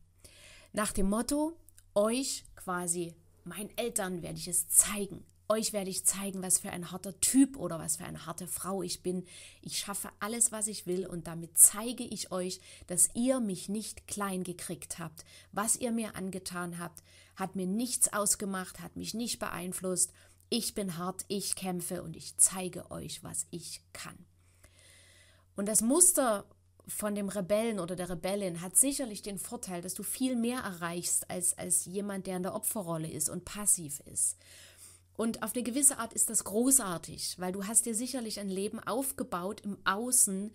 Nach 0.73 0.93
dem 0.93 1.11
Motto, 1.11 1.59
euch 1.97 2.45
quasi, 2.55 3.13
meinen 3.43 3.77
Eltern 3.77 4.23
werde 4.23 4.39
ich 4.39 4.47
es 4.47 4.69
zeigen. 4.69 5.25
Euch 5.49 5.73
werde 5.73 5.91
ich 5.91 6.07
zeigen, 6.07 6.45
was 6.45 6.61
für 6.61 6.71
ein 6.71 6.93
harter 6.93 7.19
Typ 7.19 7.57
oder 7.57 7.81
was 7.81 7.97
für 7.97 8.05
eine 8.05 8.25
harte 8.25 8.47
Frau 8.47 8.85
ich 8.85 9.03
bin. 9.03 9.27
Ich 9.63 9.81
schaffe 9.81 10.11
alles, 10.21 10.53
was 10.53 10.69
ich 10.69 10.87
will 10.87 11.09
und 11.09 11.27
damit 11.27 11.59
zeige 11.59 12.05
ich 12.05 12.31
euch, 12.31 12.61
dass 12.87 13.11
ihr 13.17 13.41
mich 13.41 13.69
nicht 13.69 14.07
klein 14.07 14.45
gekriegt 14.45 15.01
habt. 15.01 15.25
Was 15.51 15.75
ihr 15.75 15.91
mir 15.91 16.15
angetan 16.15 16.79
habt, 16.79 17.03
hat 17.35 17.57
mir 17.57 17.67
nichts 17.67 18.13
ausgemacht, 18.13 18.79
hat 18.79 18.95
mich 18.95 19.13
nicht 19.13 19.41
beeinflusst. 19.41 20.13
Ich 20.51 20.75
bin 20.75 20.99
hart, 20.99 21.25
ich 21.27 21.57
kämpfe 21.57 22.05
und 22.05 22.17
ich 22.17 22.37
zeige 22.37 22.93
euch, 22.93 23.25
was 23.25 23.49
ich 23.51 23.83
kann. 23.93 24.25
Und 25.57 25.67
das 25.67 25.83
Muster 25.83 26.47
von 26.91 27.15
dem 27.15 27.29
Rebellen 27.29 27.79
oder 27.79 27.97
der 27.97 28.11
Rebellin 28.11 28.61
hat 28.61 28.77
sicherlich 28.77 29.23
den 29.23 29.39
Vorteil, 29.39 29.81
dass 29.81 29.95
du 29.95 30.03
viel 30.03 30.37
mehr 30.37 30.61
erreichst 30.61 31.31
als, 31.31 31.57
als 31.57 31.85
jemand, 31.85 32.27
der 32.27 32.37
in 32.37 32.43
der 32.43 32.55
Opferrolle 32.55 33.09
ist 33.11 33.29
und 33.29 33.45
passiv 33.45 34.01
ist. 34.01 34.37
Und 35.17 35.43
auf 35.43 35.55
eine 35.55 35.63
gewisse 35.63 35.99
Art 35.99 36.13
ist 36.15 36.31
das 36.31 36.45
großartig, 36.45 37.39
weil 37.39 37.53
du 37.53 37.67
hast 37.67 37.87
dir 37.87 37.95
sicherlich 37.95 38.41
ein 38.41 38.49
Leben 38.49 38.81
aufgebaut 38.81 39.61
im 39.61 39.79
Außen, 39.85 40.53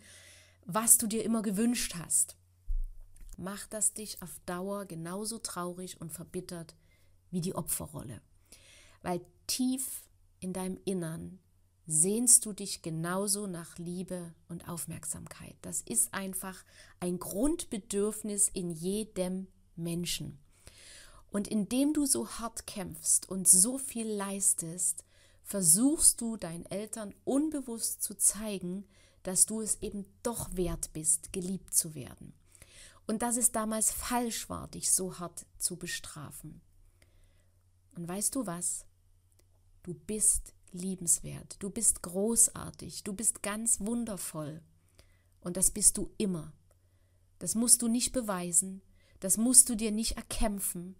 was 0.66 0.98
du 0.98 1.08
dir 1.08 1.24
immer 1.24 1.42
gewünscht 1.42 1.96
hast. 1.96 2.36
Macht 3.38 3.74
das 3.74 3.94
dich 3.94 4.22
auf 4.22 4.40
Dauer 4.46 4.86
genauso 4.86 5.38
traurig 5.38 6.02
und 6.02 6.12
verbittert 6.12 6.76
wie 7.32 7.42
die 7.42 7.56
Opferrolle. 7.56 8.22
Weil 9.04 9.22
tief 9.48 10.04
in 10.40 10.52
deinem 10.52 10.80
Innern 10.86 11.40
sehnst 11.88 12.46
du 12.46 12.54
dich 12.54 12.82
genauso 12.82 13.48
nach 13.48 13.78
Liebe 13.78 14.34
und 14.48 14.68
Aufmerksamkeit. 14.68 15.56
Das 15.62 15.82
ist 15.82 16.14
einfach 16.14 16.64
ein 17.00 17.20
Grundbedürfnis 17.20 18.50
in 18.50 18.72
jedem 18.72 19.48
Menschen. 19.76 20.40
Und 21.30 21.48
indem 21.48 21.94
du 21.94 22.06
so 22.06 22.28
hart 22.28 22.66
kämpfst 22.66 23.30
und 23.30 23.48
so 23.48 23.78
viel 23.78 24.08
leistest, 24.08 25.04
versuchst 25.44 26.22
du 26.22 26.38
deinen 26.38 26.66
Eltern 26.66 27.14
unbewusst 27.24 28.02
zu 28.02 28.16
zeigen, 28.16 28.86
dass 29.22 29.46
du 29.46 29.62
es 29.62 29.82
eben 29.82 30.06
doch 30.24 30.56
wert 30.56 30.92
bist, 30.94 31.34
geliebt 31.34 31.74
zu 31.74 31.94
werden. 31.94 32.34
Und 33.06 33.22
dass 33.22 33.38
es 33.38 33.52
damals 33.52 33.92
falsch 33.92 34.50
war, 34.50 34.68
dich 34.70 34.92
so 34.92 35.20
hart 35.20 35.46
zu 35.60 35.76
bestrafen. 35.76 36.62
Und 37.96 38.08
weißt 38.08 38.34
du 38.34 38.48
was? 38.48 38.86
Du 39.84 39.94
bist 39.94 40.55
liebenswert, 40.76 41.56
du 41.60 41.70
bist 41.70 42.02
großartig, 42.04 43.04
du 43.04 43.14
bist 43.14 43.42
ganz 43.42 43.80
wundervoll. 43.80 44.62
Und 45.40 45.58
das 45.58 45.72
bist 45.72 45.98
du 45.98 46.12
immer. 46.18 46.54
Das 47.40 47.56
musst 47.56 47.82
du 47.82 47.88
nicht 47.88 48.12
beweisen, 48.12 48.82
das 49.20 49.38
musst 49.38 49.70
du 49.70 49.76
dir 49.76 49.92
nicht 49.92 50.18
erkämpfen, 50.18 50.96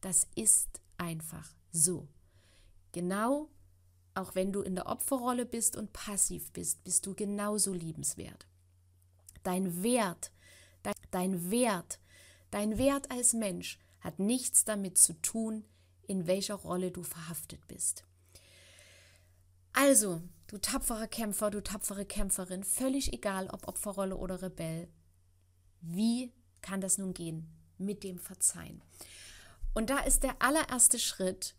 das 0.00 0.26
ist 0.34 0.80
einfach 0.96 1.54
so. 1.72 2.08
Genau, 2.92 3.48
auch 4.14 4.34
wenn 4.34 4.52
du 4.52 4.62
in 4.62 4.74
der 4.74 4.86
Opferrolle 4.86 5.46
bist 5.46 5.76
und 5.76 5.92
passiv 5.92 6.52
bist, 6.52 6.84
bist 6.84 7.06
du 7.06 7.14
genauso 7.14 7.72
liebenswert. 7.72 8.46
Dein 9.42 9.82
Wert, 9.82 10.32
dein, 10.82 10.94
dein 11.10 11.50
Wert, 11.50 12.00
dein 12.50 12.78
Wert 12.78 13.10
als 13.10 13.32
Mensch 13.32 13.78
hat 14.00 14.18
nichts 14.18 14.64
damit 14.64 14.98
zu 14.98 15.14
tun, 15.22 15.64
in 16.06 16.26
welcher 16.26 16.56
Rolle 16.56 16.90
du 16.90 17.02
verhaftet 17.02 17.66
bist. 17.68 18.04
Also, 19.72 20.22
du 20.48 20.58
tapferer 20.58 21.06
Kämpfer, 21.06 21.50
du 21.50 21.62
tapfere 21.62 22.04
Kämpferin, 22.04 22.64
völlig 22.64 23.12
egal 23.12 23.48
ob 23.48 23.68
Opferrolle 23.68 24.16
oder 24.16 24.42
Rebell, 24.42 24.88
wie 25.80 26.32
kann 26.60 26.80
das 26.80 26.98
nun 26.98 27.14
gehen 27.14 27.48
mit 27.78 28.04
dem 28.04 28.18
Verzeihen? 28.18 28.82
Und 29.72 29.90
da 29.90 30.00
ist 30.00 30.22
der 30.22 30.42
allererste 30.42 30.98
Schritt, 30.98 31.54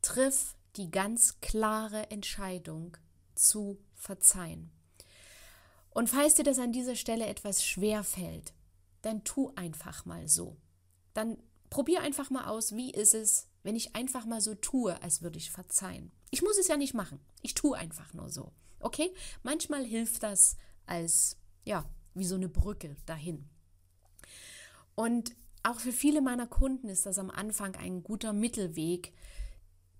triff 0.00 0.56
die 0.76 0.90
ganz 0.90 1.40
klare 1.40 2.10
Entscheidung 2.10 2.96
zu 3.34 3.78
verzeihen. 3.94 4.70
Und 5.90 6.08
falls 6.08 6.34
dir 6.34 6.44
das 6.44 6.58
an 6.58 6.72
dieser 6.72 6.96
Stelle 6.96 7.26
etwas 7.26 7.64
schwer 7.64 8.02
fällt, 8.02 8.54
dann 9.02 9.24
tu 9.24 9.52
einfach 9.56 10.06
mal 10.06 10.28
so. 10.28 10.56
Dann 11.12 11.36
probier 11.68 12.00
einfach 12.00 12.30
mal 12.30 12.46
aus, 12.46 12.74
wie 12.74 12.90
ist 12.90 13.14
es, 13.14 13.48
wenn 13.62 13.76
ich 13.76 13.94
einfach 13.94 14.24
mal 14.24 14.40
so 14.40 14.54
tue, 14.54 15.00
als 15.02 15.22
würde 15.22 15.38
ich 15.38 15.50
verzeihen. 15.50 16.10
Ich 16.32 16.40
muss 16.40 16.56
es 16.56 16.66
ja 16.66 16.78
nicht 16.78 16.94
machen. 16.94 17.20
Ich 17.42 17.52
tue 17.52 17.76
einfach 17.76 18.14
nur 18.14 18.30
so. 18.30 18.52
Okay? 18.80 19.12
Manchmal 19.42 19.84
hilft 19.84 20.22
das 20.22 20.56
als, 20.86 21.36
ja, 21.64 21.84
wie 22.14 22.24
so 22.24 22.36
eine 22.36 22.48
Brücke 22.48 22.96
dahin. 23.04 23.50
Und 24.94 25.36
auch 25.62 25.78
für 25.78 25.92
viele 25.92 26.22
meiner 26.22 26.46
Kunden 26.46 26.88
ist 26.88 27.04
das 27.04 27.18
am 27.18 27.30
Anfang 27.30 27.76
ein 27.76 28.02
guter 28.02 28.32
Mittelweg, 28.32 29.12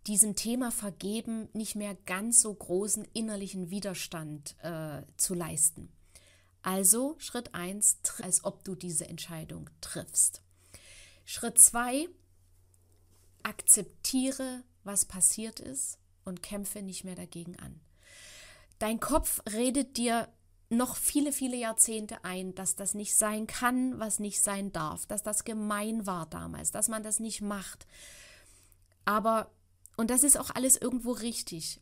diesem 0.07 0.35
Thema 0.35 0.73
Vergeben 0.73 1.51
nicht 1.53 1.77
mehr 1.77 1.95
ganz 2.07 2.41
so 2.41 2.53
großen 2.53 3.05
innerlichen 3.13 3.71
Widerstand 3.71 4.57
äh, 4.63 5.03
zu 5.19 5.35
leisten. 5.35 5.93
Also 6.63 7.15
Schritt 7.19 7.55
1, 7.55 7.99
als 8.23 8.43
ob 8.43 8.65
du 8.65 8.75
diese 8.75 9.07
Entscheidung 9.07 9.69
triffst. 9.83 10.43
Schritt 11.27 11.59
2, 11.59 12.09
akzeptiere, 13.43 14.65
was 14.83 15.05
passiert 15.05 15.61
ist 15.61 15.99
und 16.25 16.43
kämpfe 16.43 16.83
nicht 16.83 17.05
mehr 17.05 17.15
dagegen 17.15 17.59
an. 17.59 17.81
Dein 18.79 19.01
Kopf 19.01 19.41
redet 19.53 19.97
dir 19.97 20.29
noch 20.71 20.97
viele, 20.97 21.33
viele 21.33 21.57
Jahrzehnte 21.57 22.25
ein, 22.25 22.55
dass 22.55 22.75
das 22.75 22.95
nicht 22.95 23.15
sein 23.15 23.47
kann, 23.47 23.99
was 23.99 24.19
nicht 24.19 24.41
sein 24.41 24.73
darf, 24.73 25.07
dass 25.07 25.23
das 25.23 25.45
gemein 25.45 26.07
war 26.07 26.27
damals, 26.27 26.71
dass 26.71 26.89
man 26.89 27.03
das 27.03 27.21
nicht 27.21 27.43
macht. 27.43 27.87
Aber, 29.05 29.51
und 29.97 30.11
das 30.11 30.23
ist 30.23 30.39
auch 30.39 30.51
alles 30.51 30.77
irgendwo 30.77 31.13
richtig. 31.13 31.81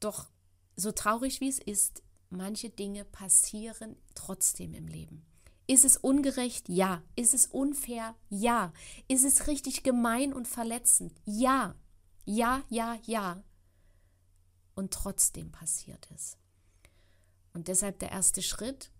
Doch 0.00 0.28
so 0.76 0.90
traurig 0.92 1.40
wie 1.40 1.48
es 1.48 1.58
ist, 1.58 2.02
manche 2.28 2.70
Dinge 2.70 3.04
passieren 3.04 3.96
trotzdem 4.14 4.74
im 4.74 4.88
Leben. 4.88 5.24
Ist 5.66 5.84
es 5.84 5.96
ungerecht? 5.96 6.68
Ja. 6.68 7.02
Ist 7.14 7.34
es 7.34 7.46
unfair? 7.46 8.14
Ja. 8.28 8.72
Ist 9.08 9.24
es 9.24 9.46
richtig 9.46 9.82
gemein 9.82 10.32
und 10.32 10.48
verletzend? 10.48 11.12
Ja. 11.24 11.76
Ja, 12.24 12.62
ja, 12.68 12.98
ja. 13.04 13.42
Und 14.74 14.92
trotzdem 14.92 15.52
passiert 15.52 16.08
es. 16.14 16.36
Und 17.52 17.68
deshalb 17.68 17.98
der 17.98 18.10
erste 18.10 18.42
Schritt, 18.42 18.90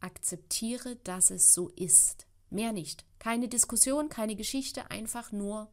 akzeptiere, 0.00 0.96
dass 0.96 1.30
es 1.30 1.54
so 1.54 1.70
ist. 1.70 2.26
Mehr 2.50 2.72
nicht. 2.72 3.06
Keine 3.18 3.48
Diskussion, 3.48 4.08
keine 4.10 4.36
Geschichte, 4.36 4.90
einfach 4.90 5.32
nur 5.32 5.72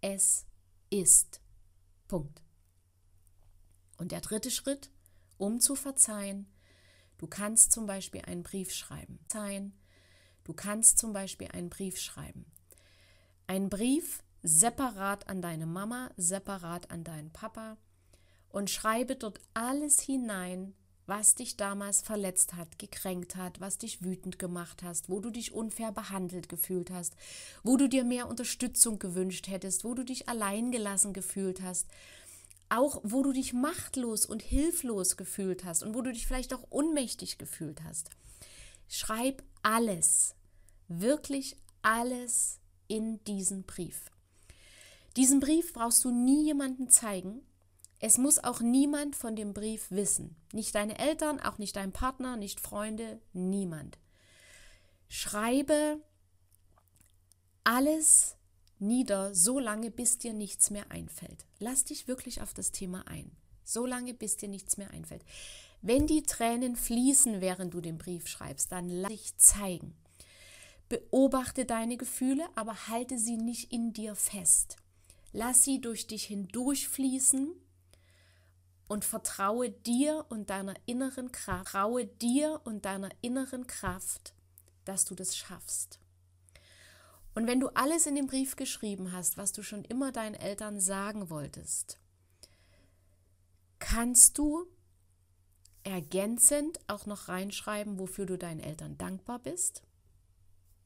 es 0.00 0.46
ist. 0.90 1.40
Punkt. 2.08 2.42
Und 3.98 4.10
der 4.10 4.20
dritte 4.20 4.50
Schritt, 4.50 4.90
um 5.38 5.60
zu 5.60 5.76
verzeihen, 5.76 6.46
du 7.18 7.28
kannst 7.28 7.70
zum 7.70 7.86
Beispiel 7.86 8.22
einen 8.22 8.42
Brief 8.42 8.72
schreiben. 8.72 9.20
Du 10.42 10.52
kannst 10.52 10.98
zum 10.98 11.12
Beispiel 11.12 11.48
einen 11.52 11.70
Brief 11.70 11.98
schreiben. 11.98 12.46
Ein 13.46 13.68
Brief 13.70 14.24
separat 14.42 15.28
an 15.28 15.40
deine 15.40 15.66
Mama, 15.66 16.10
separat 16.16 16.90
an 16.90 17.04
deinen 17.04 17.30
Papa 17.30 17.76
und 18.48 18.70
schreibe 18.70 19.16
dort 19.16 19.40
alles 19.54 20.00
hinein, 20.00 20.74
was 21.06 21.34
dich 21.34 21.56
damals 21.56 22.00
verletzt 22.00 22.54
hat, 22.54 22.78
gekränkt 22.78 23.36
hat, 23.36 23.60
was 23.60 23.78
dich 23.78 24.02
wütend 24.02 24.38
gemacht 24.38 24.82
hast, 24.82 25.08
wo 25.08 25.20
du 25.20 25.30
dich 25.30 25.52
unfair 25.52 25.92
behandelt 25.92 26.48
gefühlt 26.48 26.90
hast, 26.90 27.16
wo 27.62 27.76
du 27.76 27.88
dir 27.88 28.04
mehr 28.04 28.28
Unterstützung 28.28 28.98
gewünscht 28.98 29.48
hättest, 29.48 29.84
wo 29.84 29.94
du 29.94 30.04
dich 30.04 30.28
alleingelassen 30.28 31.12
gefühlt 31.12 31.60
hast, 31.60 31.88
auch 32.68 33.00
wo 33.04 33.22
du 33.22 33.32
dich 33.32 33.52
machtlos 33.52 34.26
und 34.26 34.42
hilflos 34.42 35.16
gefühlt 35.16 35.64
hast 35.64 35.82
und 35.82 35.94
wo 35.94 36.02
du 36.02 36.12
dich 36.12 36.26
vielleicht 36.26 36.54
auch 36.54 36.62
unmächtig 36.70 37.36
gefühlt 37.36 37.82
hast. 37.82 38.10
Schreib 38.88 39.42
alles, 39.62 40.34
wirklich 40.88 41.56
alles 41.82 42.60
in 42.86 43.22
diesen 43.24 43.64
Brief. 43.64 44.10
Diesen 45.16 45.40
Brief 45.40 45.72
brauchst 45.72 46.04
du 46.04 46.10
nie 46.10 46.44
jemandem 46.44 46.88
zeigen, 46.88 47.42
es 48.04 48.18
muss 48.18 48.42
auch 48.42 48.60
niemand 48.60 49.14
von 49.14 49.36
dem 49.36 49.54
Brief 49.54 49.90
wissen. 49.90 50.34
Nicht 50.52 50.74
deine 50.74 50.98
Eltern, 50.98 51.38
auch 51.38 51.58
nicht 51.58 51.76
dein 51.76 51.92
Partner, 51.92 52.36
nicht 52.36 52.58
Freunde, 52.58 53.20
niemand. 53.32 53.96
Schreibe 55.08 56.00
alles 57.62 58.36
nieder, 58.80 59.34
so 59.36 59.60
lange, 59.60 59.92
bis 59.92 60.18
dir 60.18 60.32
nichts 60.32 60.70
mehr 60.70 60.90
einfällt. 60.90 61.46
Lass 61.60 61.84
dich 61.84 62.08
wirklich 62.08 62.42
auf 62.42 62.54
das 62.54 62.72
Thema 62.72 63.06
ein. 63.06 63.30
So 63.62 63.86
lange, 63.86 64.14
bis 64.14 64.36
dir 64.36 64.48
nichts 64.48 64.78
mehr 64.78 64.90
einfällt. 64.90 65.24
Wenn 65.80 66.08
die 66.08 66.24
Tränen 66.24 66.74
fließen, 66.74 67.40
während 67.40 67.72
du 67.72 67.80
den 67.80 67.98
Brief 67.98 68.26
schreibst, 68.26 68.72
dann 68.72 68.88
lass 68.88 69.12
dich 69.12 69.36
zeigen. 69.36 69.94
Beobachte 70.88 71.64
deine 71.66 71.96
Gefühle, 71.96 72.48
aber 72.56 72.88
halte 72.88 73.16
sie 73.16 73.36
nicht 73.36 73.72
in 73.72 73.92
dir 73.92 74.16
fest. 74.16 74.76
Lass 75.32 75.62
sie 75.62 75.80
durch 75.80 76.06
dich 76.06 76.24
hindurchfließen 76.24 77.52
und 78.88 79.04
vertraue 79.04 79.70
dir 79.70 80.26
und 80.28 80.50
deiner 80.50 80.74
inneren 80.84 81.32
Kraft, 81.32 81.68
traue 81.68 82.06
dir 82.06 82.60
und 82.64 82.84
deiner 82.84 83.08
inneren 83.22 83.66
Kraft, 83.66 84.34
dass 84.84 85.04
du 85.06 85.14
das 85.14 85.36
schaffst. 85.36 85.98
Und 87.34 87.46
wenn 87.46 87.60
du 87.60 87.68
alles 87.68 88.06
in 88.06 88.14
dem 88.14 88.26
Brief 88.26 88.56
geschrieben 88.56 89.12
hast, 89.12 89.38
was 89.38 89.52
du 89.52 89.62
schon 89.62 89.84
immer 89.84 90.12
deinen 90.12 90.34
Eltern 90.34 90.80
sagen 90.80 91.30
wolltest, 91.30 91.98
kannst 93.78 94.36
du 94.36 94.66
ergänzend 95.82 96.78
auch 96.88 97.06
noch 97.06 97.28
reinschreiben, 97.28 97.98
wofür 97.98 98.26
du 98.26 98.36
deinen 98.36 98.60
Eltern 98.60 98.98
dankbar 98.98 99.38
bist, 99.38 99.82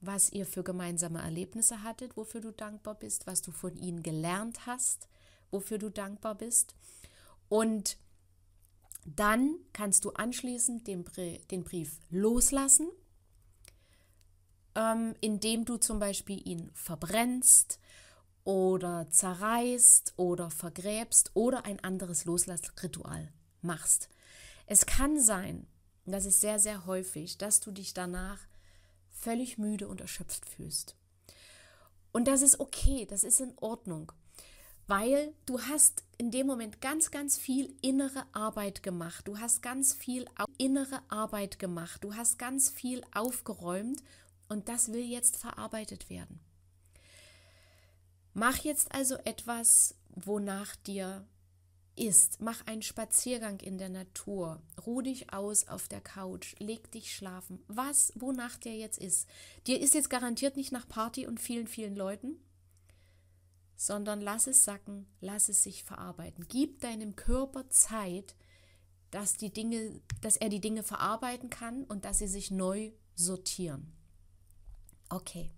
was 0.07 0.31
ihr 0.33 0.47
für 0.47 0.63
gemeinsame 0.63 1.21
Erlebnisse 1.21 1.83
hattet, 1.83 2.17
wofür 2.17 2.41
du 2.41 2.53
dankbar 2.53 2.95
bist, 2.95 3.27
was 3.27 3.43
du 3.43 3.53
von 3.53 3.77
ihnen 3.77 4.03
gelernt 4.03 4.67
hast, 4.67 5.09
wofür 5.51 5.79
du 5.79 5.91
dankbar 5.91 6.35
bist. 6.35 6.75
Und 7.49 7.99
dann 9.05 9.57
kannst 9.73 10.05
du 10.05 10.11
anschließend 10.11 10.87
den, 10.87 11.05
den 11.51 11.65
Brief 11.65 12.01
loslassen, 12.11 12.89
ähm, 14.75 15.15
indem 15.21 15.65
du 15.65 15.77
zum 15.77 15.99
Beispiel 15.99 16.47
ihn 16.47 16.71
verbrennst 16.75 17.79
oder 18.45 19.09
zerreißt 19.11 20.15
oder 20.17 20.51
vergräbst 20.51 21.31
oder 21.35 21.65
ein 21.65 21.81
anderes 21.81 22.25
Loslassritual 22.25 23.33
machst. 23.63 24.09
Es 24.67 24.87
kann 24.87 25.21
sein, 25.21 25.67
das 26.05 26.25
ist 26.25 26.41
sehr, 26.41 26.59
sehr 26.59 26.87
häufig, 26.87 27.39
dass 27.39 27.61
du 27.61 27.73
dich 27.73 27.95
danach 27.95 28.39
völlig 29.19 29.59
müde 29.59 29.89
und 29.89 30.01
erschöpft 30.01 30.47
fühlst. 30.47 30.97
Und 32.13 32.29
das 32.29 32.43
ist 32.43 32.61
okay, 32.61 33.07
das 33.09 33.25
ist 33.25 33.41
in 33.41 33.53
Ordnung 33.59 34.13
weil 34.87 35.35
du 35.47 35.61
hast 35.61 36.05
in 36.17 36.31
dem 36.31 36.47
Moment 36.47 36.81
ganz, 36.81 37.11
ganz 37.11 37.39
viel 37.39 37.75
innere 37.83 38.25
Arbeit 38.33 38.83
gemacht. 38.83 39.27
Du 39.27 39.39
hast 39.39 39.63
ganz 39.63 39.93
viel 39.93 40.27
innere 40.59 41.01
Arbeit 41.09 41.59
gemacht. 41.59 42.05
Du 42.05 42.15
hast 42.15 42.39
ganz 42.39 42.71
viel 42.71 43.03
aufgeräumt 43.13 44.03
und 44.49 44.69
das 44.69 44.93
will 44.93 45.05
jetzt 45.05 45.37
verarbeitet 45.37 46.09
werden. 46.09 46.41
Mach 48.33 48.59
jetzt 48.59 48.95
also 48.95 49.17
etwas, 49.25 49.95
wonach 50.11 50.77
dir 50.77 51.27
ist. 51.97 52.41
Mach 52.41 52.67
einen 52.67 52.83
Spaziergang 52.83 53.61
in 53.61 53.79
der 53.79 53.89
Natur. 53.89 54.63
Ruh 54.87 55.03
dich 55.03 55.33
aus 55.33 55.69
auf 55.69 55.89
der 55.89 56.01
Couch. 56.01 56.55
Leg 56.59 56.91
dich 56.93 57.15
schlafen. 57.15 57.63
Was, 57.67 58.13
wonach 58.15 58.57
dir 58.59 58.77
jetzt 58.77 58.99
ist. 58.99 59.29
Dir 59.67 59.81
ist 59.81 59.95
jetzt 59.95 60.11
garantiert 60.11 60.57
nicht 60.57 60.73
nach 60.73 60.89
Party 60.89 61.27
und 61.27 61.41
vielen, 61.41 61.67
vielen 61.67 61.97
Leuten, 61.97 62.37
sondern 63.77 64.21
lass 64.21 64.47
es 64.47 64.65
sacken, 64.65 65.07
lass 65.21 65.49
es 65.49 65.63
sich 65.63 65.85
verarbeiten. 65.85 66.47
Gib 66.49 66.81
deinem 66.81 67.17
Körper 67.17 67.69
Zeit, 67.71 68.35
dass, 69.11 69.37
die 69.37 69.53
Dinge, 69.53 70.01
dass 70.21 70.37
er 70.37 70.49
die 70.49 70.61
Dinge 70.61 70.83
verarbeiten 70.83 71.51
kann 71.51 71.85
und 71.85 72.05
dass 72.05 72.19
sie 72.19 72.29
sich 72.29 72.51
neu 72.51 72.93
sortieren. 73.15 73.93
Okay. 75.09 75.51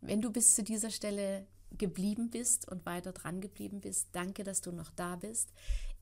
Wenn 0.00 0.22
du 0.22 0.30
bis 0.30 0.54
zu 0.54 0.62
dieser 0.62 0.90
Stelle 0.90 1.46
geblieben 1.76 2.30
bist 2.30 2.68
und 2.68 2.86
weiter 2.86 3.12
dran 3.12 3.40
geblieben 3.40 3.80
bist. 3.80 4.08
Danke, 4.12 4.44
dass 4.44 4.60
du 4.60 4.72
noch 4.72 4.90
da 4.90 5.16
bist. 5.16 5.52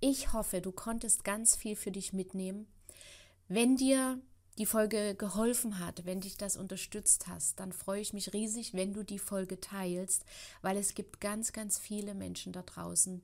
Ich 0.00 0.32
hoffe, 0.32 0.60
du 0.60 0.72
konntest 0.72 1.24
ganz 1.24 1.56
viel 1.56 1.76
für 1.76 1.90
dich 1.90 2.12
mitnehmen. 2.12 2.66
Wenn 3.48 3.76
dir 3.76 4.20
die 4.58 4.66
Folge 4.66 5.14
geholfen 5.14 5.78
hat, 5.78 6.06
wenn 6.06 6.20
dich 6.20 6.36
das 6.36 6.56
unterstützt 6.56 7.26
hast, 7.28 7.60
dann 7.60 7.72
freue 7.72 8.00
ich 8.00 8.12
mich 8.12 8.32
riesig, 8.32 8.74
wenn 8.74 8.94
du 8.94 9.04
die 9.04 9.18
Folge 9.18 9.60
teilst, 9.60 10.24
weil 10.62 10.76
es 10.76 10.94
gibt 10.94 11.20
ganz, 11.20 11.52
ganz 11.52 11.78
viele 11.78 12.14
Menschen 12.14 12.52
da 12.52 12.62
draußen, 12.62 13.22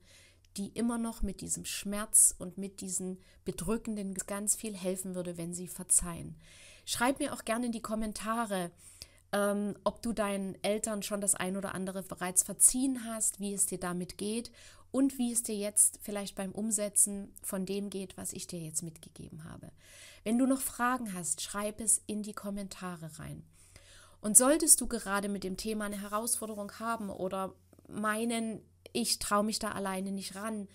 die 0.57 0.67
immer 0.69 0.99
noch 0.99 1.23
mit 1.23 1.41
diesem 1.41 1.65
Schmerz 1.65 2.35
und 2.37 2.57
mit 2.57 2.81
diesen 2.81 3.17
bedrückenden 3.45 4.13
ganz 4.13 4.55
viel 4.55 4.75
helfen 4.75 5.15
würde, 5.15 5.37
wenn 5.37 5.53
sie 5.53 5.67
verzeihen. 5.67 6.35
Schreib 6.85 7.19
mir 7.19 7.33
auch 7.33 7.45
gerne 7.45 7.67
in 7.67 7.71
die 7.71 7.81
Kommentare, 7.81 8.71
ähm, 9.33 9.75
ob 9.83 10.01
du 10.01 10.13
deinen 10.13 10.55
Eltern 10.63 11.03
schon 11.03 11.19
das 11.19 11.35
ein 11.35 11.57
oder 11.57 11.75
andere 11.75 12.03
bereits 12.03 12.43
verziehen 12.43 13.03
hast, 13.05 13.39
wie 13.39 13.53
es 13.53 13.65
dir 13.65 13.79
damit 13.79 14.17
geht 14.17 14.51
und 14.91 15.17
wie 15.17 15.33
es 15.33 15.41
dir 15.41 15.55
jetzt 15.55 15.99
vielleicht 16.03 16.35
beim 16.35 16.51
Umsetzen 16.51 17.33
von 17.41 17.65
dem 17.65 17.89
geht, 17.89 18.15
was 18.15 18.31
ich 18.31 18.45
dir 18.45 18.59
jetzt 18.59 18.83
mitgegeben 18.83 19.43
habe. 19.43 19.71
Wenn 20.23 20.37
du 20.37 20.45
noch 20.45 20.61
Fragen 20.61 21.13
hast, 21.13 21.41
schreib 21.41 21.81
es 21.81 22.01
in 22.05 22.21
die 22.21 22.33
Kommentare 22.33 23.09
rein. 23.17 23.43
Und 24.21 24.37
solltest 24.37 24.79
du 24.79 24.87
gerade 24.87 25.29
mit 25.29 25.43
dem 25.43 25.57
Thema 25.57 25.85
eine 25.85 25.99
Herausforderung 25.99 26.71
haben 26.79 27.09
oder 27.09 27.55
meinen, 27.89 28.61
ich 28.93 29.17
traue 29.19 29.43
mich 29.43 29.57
da 29.57 29.71
alleine 29.71 30.11
nicht 30.11 30.35
ran, 30.35 30.67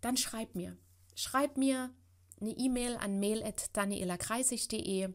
dann 0.00 0.16
schreib 0.16 0.56
mir. 0.56 0.76
Schreib 1.14 1.56
mir 1.56 1.90
eine 2.40 2.50
E-Mail 2.50 2.96
an 2.96 3.20
mail.danielakreisig.de 3.20 5.14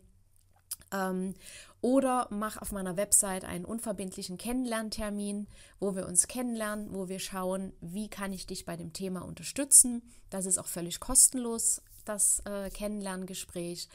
ähm, 0.92 1.36
oder 1.82 2.28
mach 2.32 2.58
auf 2.58 2.72
meiner 2.72 2.98
Website 2.98 3.46
einen 3.46 3.66
unverbindlichen 3.66 4.38
Kennenlerntermin, 4.38 5.48
wo 5.80 5.96
wir 5.96 6.08
uns 6.08 6.28
kennenlernen, 6.28 6.94
wo 6.94 7.08
wir 7.08 7.20
schauen, 7.20 7.74
wie 7.82 8.10
kann 8.10 8.34
ich 8.34 8.48
dich 8.48 8.66
bei 8.66 8.76
dem 8.76 8.94
Thema 8.94 9.22
unterstützen. 9.22 10.02
Das 10.30 10.46
ist 10.46 10.58
auch 10.58 10.68
völlig 10.68 11.00
kostenlos, 11.00 11.82
das 12.06 12.42
äh, 12.46 12.70
Kennenlerngespräch. 12.72 13.90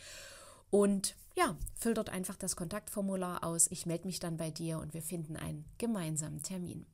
Und 0.71 1.17
ja, 1.37 1.57
füll 1.75 1.95
dort 1.95 2.11
einfach 2.11 2.37
das 2.37 2.57
Kontaktformular 2.57 3.43
aus. 3.45 3.67
Ich 3.71 3.87
melde 3.87 4.07
mich 4.07 4.21
dann 4.21 4.37
bei 4.37 4.51
dir 4.51 4.79
und 4.79 4.95
wir 4.95 5.03
finden 5.03 5.37
einen 5.37 5.65
gemeinsamen 5.79 6.43
Termin. 6.43 6.87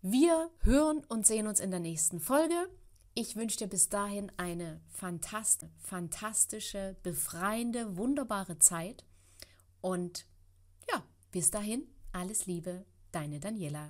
Wir 0.00 0.50
hören 0.60 1.04
und 1.08 1.26
sehen 1.26 1.46
uns 1.46 1.60
in 1.60 1.70
der 1.70 1.80
nächsten 1.80 2.20
Folge. 2.20 2.68
Ich 3.20 3.34
wünsche 3.34 3.56
dir 3.56 3.66
bis 3.66 3.88
dahin 3.88 4.30
eine 4.36 4.80
fantastische, 4.92 6.94
befreiende, 7.02 7.96
wunderbare 7.96 8.60
Zeit. 8.60 9.04
Und 9.80 10.24
ja, 10.88 11.02
bis 11.32 11.50
dahin, 11.50 11.82
alles 12.12 12.46
Liebe, 12.46 12.86
deine 13.10 13.40
Daniela. 13.40 13.86